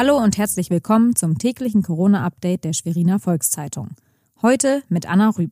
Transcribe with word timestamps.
Hallo 0.00 0.16
und 0.16 0.38
herzlich 0.38 0.70
willkommen 0.70 1.16
zum 1.16 1.38
täglichen 1.38 1.82
Corona-Update 1.82 2.62
der 2.62 2.72
Schweriner 2.72 3.18
Volkszeitung. 3.18 3.96
Heute 4.40 4.84
mit 4.88 5.10
Anna 5.10 5.30
Rüb. 5.30 5.50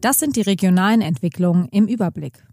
Das 0.00 0.18
sind 0.18 0.34
die 0.34 0.40
regionalen 0.40 1.02
Entwicklungen 1.02 1.68
im 1.68 1.86
Überblick. 1.86 2.44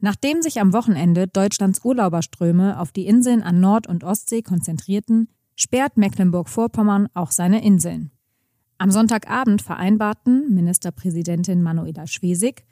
Nachdem 0.00 0.42
sich 0.42 0.60
am 0.60 0.72
Wochenende 0.72 1.28
Deutschlands 1.28 1.84
Urlauberströme 1.84 2.80
auf 2.80 2.90
die 2.90 3.06
Inseln 3.06 3.44
an 3.44 3.60
Nord- 3.60 3.86
und 3.86 4.02
Ostsee 4.02 4.42
konzentrierten, 4.42 5.28
sperrt 5.54 5.96
Mecklenburg-Vorpommern 5.96 7.06
auch 7.14 7.30
seine 7.30 7.62
Inseln. 7.62 8.10
Am 8.78 8.90
Sonntagabend 8.90 9.62
vereinbarten 9.62 10.52
Ministerpräsidentin 10.52 11.62
Manuela 11.62 12.08
Schwesig, 12.08 12.64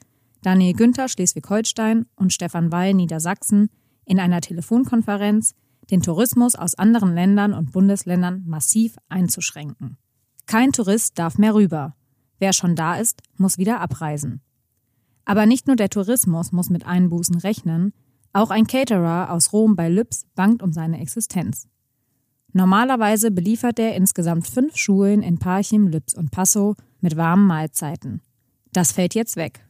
Daniel 0.42 0.74
Günther 0.74 1.08
Schleswig-Holstein 1.08 2.06
und 2.16 2.32
Stefan 2.32 2.72
Weil 2.72 2.94
Niedersachsen 2.94 3.70
in 4.04 4.18
einer 4.18 4.40
Telefonkonferenz, 4.40 5.54
den 5.90 6.02
Tourismus 6.02 6.54
aus 6.54 6.74
anderen 6.74 7.14
Ländern 7.14 7.54
und 7.54 7.72
Bundesländern 7.72 8.44
massiv 8.46 8.96
einzuschränken. 9.08 9.96
Kein 10.46 10.72
Tourist 10.72 11.18
darf 11.18 11.38
mehr 11.38 11.54
rüber. 11.54 11.94
Wer 12.38 12.52
schon 12.52 12.76
da 12.76 12.96
ist, 12.96 13.22
muss 13.36 13.58
wieder 13.58 13.80
abreisen. 13.80 14.40
Aber 15.24 15.44
nicht 15.44 15.66
nur 15.66 15.76
der 15.76 15.90
Tourismus 15.90 16.52
muss 16.52 16.70
mit 16.70 16.86
Einbußen 16.86 17.36
rechnen, 17.36 17.92
auch 18.32 18.50
ein 18.50 18.66
Caterer 18.66 19.30
aus 19.30 19.52
Rom 19.52 19.76
bei 19.76 19.88
Lübs 19.88 20.26
bangt 20.34 20.62
um 20.62 20.72
seine 20.72 21.00
Existenz. 21.00 21.68
Normalerweise 22.52 23.30
beliefert 23.30 23.78
er 23.78 23.94
insgesamt 23.94 24.46
fünf 24.46 24.76
Schulen 24.76 25.22
in 25.22 25.38
Parchim, 25.38 25.86
Lübs 25.86 26.14
und 26.14 26.30
Passau 26.30 26.74
mit 27.00 27.16
warmen 27.16 27.46
Mahlzeiten. 27.46 28.22
Das 28.72 28.92
fällt 28.92 29.14
jetzt 29.14 29.36
weg. 29.36 29.67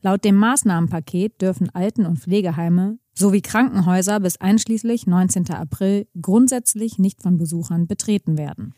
Laut 0.00 0.24
dem 0.24 0.36
Maßnahmenpaket 0.36 1.42
dürfen 1.42 1.70
Alten- 1.74 2.06
und 2.06 2.20
Pflegeheime 2.20 2.98
sowie 3.14 3.40
Krankenhäuser 3.40 4.20
bis 4.20 4.40
einschließlich 4.40 5.06
19. 5.06 5.50
April 5.50 6.06
grundsätzlich 6.20 6.98
nicht 6.98 7.20
von 7.20 7.36
Besuchern 7.36 7.88
betreten 7.88 8.38
werden. 8.38 8.74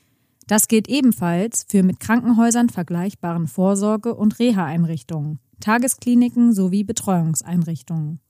Das 0.46 0.66
gilt 0.66 0.88
ebenfalls 0.88 1.66
für 1.68 1.82
mit 1.82 2.00
Krankenhäusern 2.00 2.70
vergleichbaren 2.70 3.46
Vorsorge- 3.46 4.14
und 4.14 4.38
Reha-Einrichtungen, 4.38 5.38
Tageskliniken 5.60 6.54
sowie 6.54 6.84
Betreuungseinrichtungen. 6.84 8.20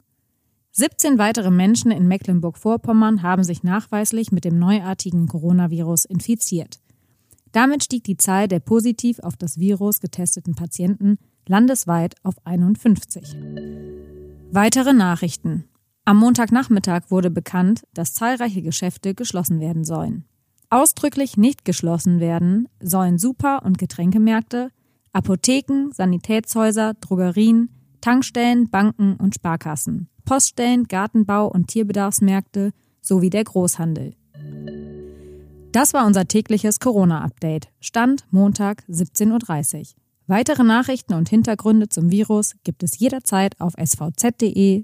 17 0.73 1.19
weitere 1.19 1.51
Menschen 1.51 1.91
in 1.91 2.09
Mecklenburg-Vorpommern 2.09 3.23
haben 3.23 3.45
sich 3.45 3.63
nachweislich 3.63 4.33
mit 4.33 4.45
dem 4.45 4.59
neuartigen 4.59 5.29
Coronavirus 5.29 6.05
infiziert. 6.05 6.81
Damit 7.53 7.85
stieg 7.85 8.05
die 8.05 8.17
Zahl 8.17 8.49
der 8.49 8.61
positiv 8.61 9.19
auf 9.21 9.37
das 9.37 9.59
Virus 9.59 10.01
getesteten 10.01 10.55
Patienten 10.55 11.19
landesweit 11.51 12.15
auf 12.23 12.35
51. 12.45 13.37
Weitere 14.53 14.93
Nachrichten. 14.93 15.65
Am 16.05 16.17
Montagnachmittag 16.17 17.11
wurde 17.11 17.29
bekannt, 17.29 17.83
dass 17.93 18.15
zahlreiche 18.15 18.63
Geschäfte 18.63 19.15
geschlossen 19.15 19.59
werden 19.59 19.85
sollen. 19.85 20.25
Ausdrücklich 20.71 21.37
nicht 21.37 21.65
geschlossen 21.65 22.21
werden 22.21 22.69
sollen 22.81 23.19
Super- 23.19 23.65
und 23.65 23.79
Getränkemärkte, 23.79 24.71
Apotheken, 25.13 25.91
Sanitätshäuser, 25.93 26.95
Drogerien, 26.95 27.71
Tankstellen, 28.01 28.71
Banken 28.71 29.17
und 29.17 29.35
Sparkassen, 29.35 30.09
Poststellen, 30.25 30.85
Gartenbau 30.85 31.49
und 31.49 31.67
Tierbedarfsmärkte 31.67 32.71
sowie 33.01 33.31
der 33.31 33.43
Großhandel. 33.43 34.15
Das 35.73 35.95
war 35.95 36.07
unser 36.07 36.27
tägliches 36.27 36.79
Corona-Update. 36.79 37.69
Stand 37.81 38.25
Montag 38.31 38.85
17.30 38.89 39.79
Uhr. 39.81 40.00
Weitere 40.31 40.63
Nachrichten 40.63 41.15
und 41.15 41.29
Hintergründe 41.29 41.89
zum 41.89 42.13
Virus 42.13 42.55
gibt 42.63 42.85
es 42.85 42.97
jederzeit 43.01 43.61
auf 43.61 43.73
svz.de-corona. 43.77 44.79